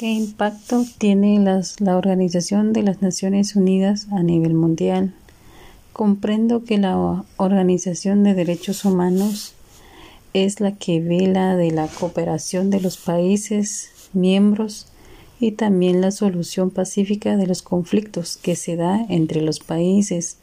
[0.00, 5.12] ¿Qué impacto tiene la Organización de las Naciones Unidas a nivel mundial?
[5.92, 9.52] Comprendo que la Organización de Derechos Humanos
[10.32, 14.86] es la que vela de la cooperación de los países miembros
[15.38, 20.38] y también la solución pacífica de los conflictos que se da entre los países.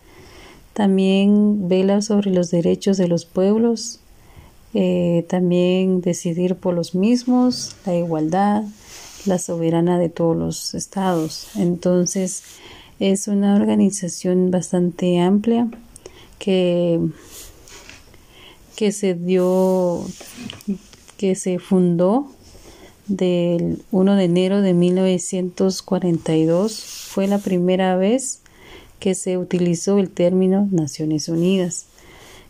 [0.74, 4.02] También vela sobre los derechos de los pueblos,
[4.76, 8.64] eh, también decidir por los mismos, la igualdad,
[9.26, 11.50] la soberana de todos los estados.
[11.56, 12.44] Entonces,
[13.00, 15.68] es una organización bastante amplia
[16.40, 17.00] que,
[18.76, 20.04] que se dio,
[21.18, 22.32] que se fundó
[23.08, 26.84] del 1 de enero de 1942.
[27.10, 28.42] Fue la primera vez
[29.00, 31.86] que se utilizó el término Naciones Unidas.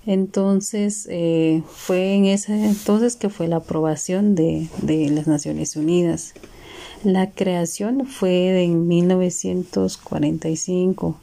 [0.05, 6.33] Entonces, eh, fue en ese entonces que fue la aprobación de, de las Naciones Unidas.
[7.07, 11.17] La creación fue en 1945.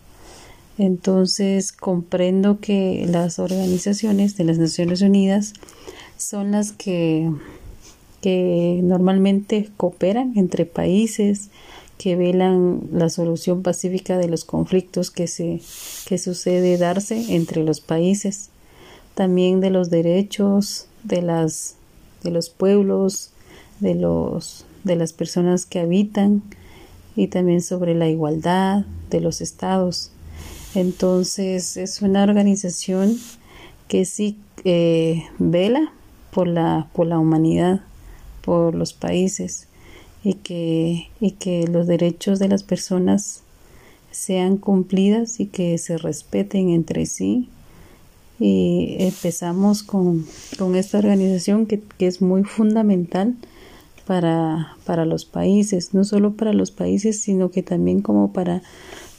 [0.78, 5.52] Entonces comprendo que las organizaciones de las Naciones Unidas
[6.16, 7.30] son las que,
[8.22, 11.50] que normalmente cooperan entre países,
[11.98, 15.60] que velan la solución pacífica de los conflictos que se
[16.06, 18.48] que sucede darse entre los países,
[19.14, 21.74] también de los derechos de las
[22.22, 23.32] de los pueblos,
[23.80, 26.42] de los de las personas que habitan
[27.16, 30.10] y también sobre la igualdad de los estados.
[30.74, 33.16] Entonces es una organización
[33.88, 35.92] que sí eh, vela
[36.30, 37.82] por la, por la humanidad,
[38.44, 39.68] por los países
[40.24, 43.42] y que, y que los derechos de las personas
[44.10, 47.48] sean cumplidas y que se respeten entre sí.
[48.40, 50.26] Y empezamos con,
[50.58, 53.36] con esta organización que, que es muy fundamental
[54.06, 58.62] para, para los países, no solo para los países, sino que también como para,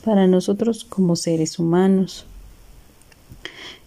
[0.04, 2.26] para nosotros como seres humanos.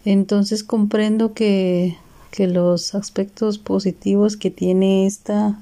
[0.05, 1.97] Entonces comprendo que,
[2.31, 5.61] que los aspectos positivos que tiene esta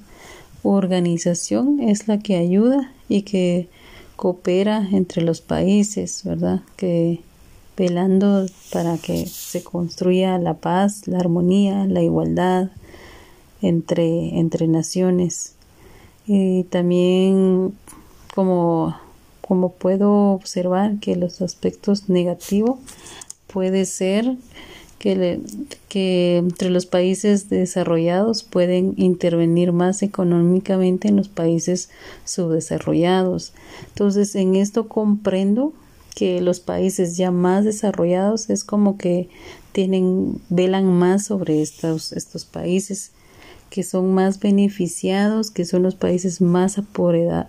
[0.63, 3.69] organización es la que ayuda y que
[4.17, 6.63] coopera entre los países, ¿verdad?
[6.77, 7.21] Que
[7.77, 12.71] velando para que se construya la paz, la armonía, la igualdad,
[13.63, 15.55] entre, entre naciones.
[16.27, 17.75] Y también
[18.35, 18.97] como,
[19.41, 22.79] como puedo observar que los aspectos negativos
[23.47, 24.37] puede ser
[24.99, 25.41] que,
[25.89, 31.91] que entre los países desarrollados pueden intervenir más económicamente en los países
[32.25, 33.53] subdesarrollados.
[33.89, 35.73] Entonces, en esto comprendo
[36.15, 39.29] que los países ya más desarrollados es como que
[39.73, 43.13] tienen velan más sobre estos estos países
[43.71, 47.47] que son más beneficiados, que son los países más apoderados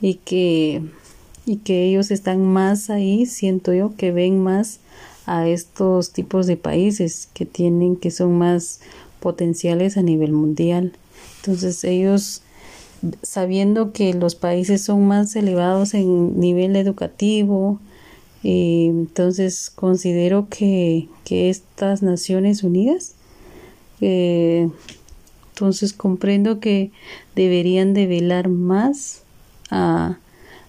[0.00, 0.82] y que,
[1.46, 4.80] y que ellos están más ahí, siento yo, que ven más
[5.26, 8.80] a estos tipos de países que tienen, que son más
[9.20, 10.92] potenciales a nivel mundial.
[11.40, 12.42] Entonces ellos
[13.22, 17.78] sabiendo que los países son más elevados en nivel educativo,
[18.42, 23.14] y entonces considero que, que estas Naciones Unidas
[24.00, 24.68] eh,
[25.50, 26.92] entonces comprendo que
[27.34, 29.22] deberían de velar más
[29.70, 30.18] a,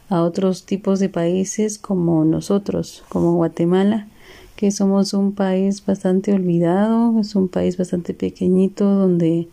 [0.09, 4.07] a otros tipos de países como nosotros, como Guatemala,
[4.55, 9.47] que somos un país bastante olvidado, es un país bastante pequeñito donde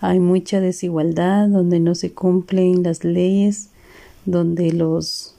[0.00, 3.70] hay mucha desigualdad, donde no se cumplen las leyes,
[4.26, 5.34] donde los,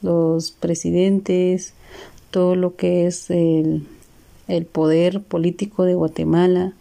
[0.00, 1.74] los presidentes,
[2.30, 3.86] todo lo que es el,
[4.48, 6.72] el poder político de Guatemala,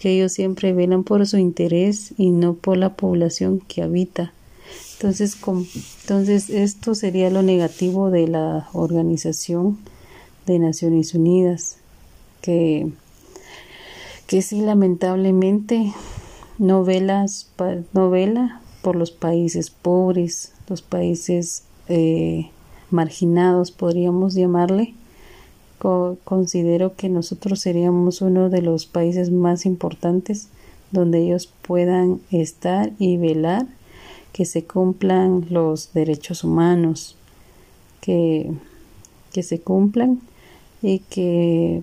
[0.00, 4.32] que ellos siempre velan por su interés y no por la población que habita.
[4.94, 5.36] Entonces,
[6.02, 9.78] entonces esto sería lo negativo de la Organización
[10.46, 11.76] de Naciones Unidas,
[12.40, 12.90] que,
[14.26, 15.92] que sí lamentablemente
[16.58, 17.26] no vela,
[17.92, 22.50] no vela por los países pobres, los países eh,
[22.90, 24.94] marginados, podríamos llamarle,
[26.24, 30.48] considero que nosotros seríamos uno de los países más importantes
[30.90, 33.66] donde ellos puedan estar y velar
[34.32, 37.16] que se cumplan los derechos humanos,
[38.00, 38.52] que,
[39.32, 40.20] que se cumplan
[40.82, 41.82] y que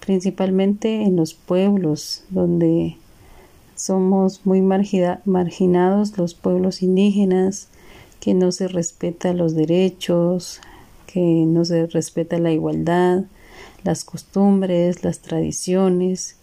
[0.00, 2.96] principalmente en los pueblos donde
[3.76, 7.68] somos muy marginados los pueblos indígenas,
[8.20, 10.60] que no se respeta los derechos,
[11.06, 13.24] que no se respeta la igualdad,
[13.84, 16.36] las costumbres, las tradiciones.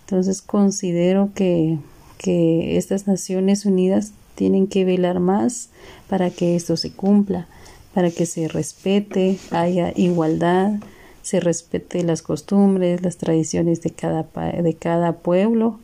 [0.00, 1.78] Entonces considero que,
[2.18, 5.70] que estas Naciones Unidas tienen que velar más
[6.08, 7.48] para que esto se cumpla,
[7.94, 10.74] para que se respete, haya igualdad,
[11.22, 15.80] se respete las costumbres, las tradiciones de cada, de cada pueblo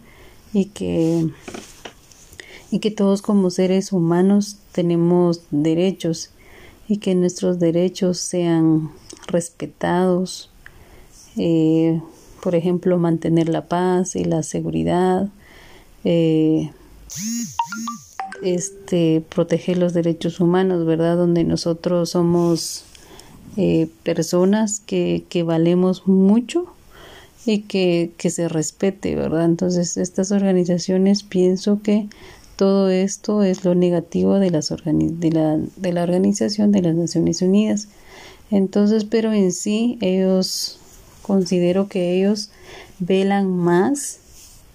[0.52, 1.28] y que,
[2.70, 6.30] y que todos como seres humanos tenemos derechos
[6.88, 8.90] y que nuestros derechos sean
[9.26, 10.50] respetados,
[11.36, 12.00] eh,
[12.42, 15.28] por ejemplo, mantener la paz y la seguridad,
[16.04, 16.70] eh,
[18.42, 21.16] este, proteger los derechos humanos, ¿verdad?
[21.16, 22.84] Donde nosotros somos
[23.56, 26.66] eh, personas que, que valemos mucho
[27.46, 29.44] y que, que se respete, ¿verdad?
[29.44, 32.08] Entonces, estas organizaciones pienso que
[32.62, 37.42] todo esto es lo negativo de, las de, la, de la Organización de las Naciones
[37.42, 37.88] Unidas.
[38.52, 40.78] Entonces, pero en sí, ellos
[41.22, 42.50] considero que ellos
[43.00, 44.20] velan más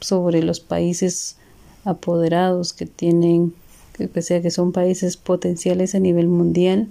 [0.01, 1.37] sobre los países
[1.85, 3.53] apoderados que tienen,
[3.93, 6.89] que sea que son países potenciales a nivel mundial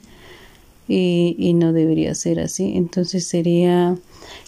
[0.89, 2.73] y, y no debería ser así.
[2.75, 3.99] Entonces sería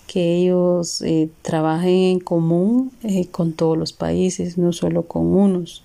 [0.06, 5.84] que ellos eh, trabajen en común eh, con todos los países, no solo con unos.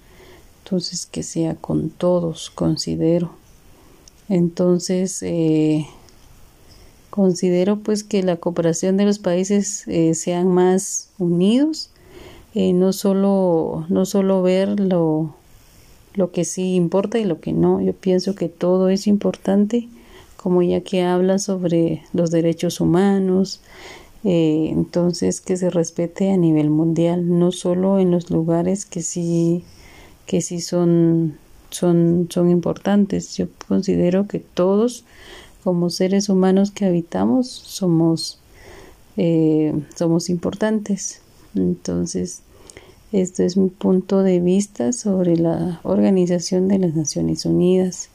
[0.64, 3.32] Entonces que sea con todos, considero.
[4.30, 5.86] Entonces, eh,
[7.14, 11.92] Considero pues que la cooperación de los países eh, sean más unidos,
[12.56, 15.36] eh, no solo no solo ver lo,
[16.16, 17.80] lo que sí importa y lo que no.
[17.82, 19.90] Yo pienso que todo es importante,
[20.38, 23.62] como ya que habla sobre los derechos humanos,
[24.24, 29.64] eh, entonces que se respete a nivel mundial, no solo en los lugares que sí
[30.26, 31.38] que sí son
[31.70, 33.36] son son importantes.
[33.36, 35.06] Yo considero que todos
[35.64, 38.40] como seres humanos que habitamos somos,
[39.18, 41.22] eh, somos importantes.
[41.56, 42.42] Entonces,
[43.12, 48.10] este es mi punto de vista sobre la Organización de las Naciones Unidas.